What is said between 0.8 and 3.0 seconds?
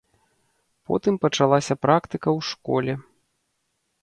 Потым пачалася практыка ў школе.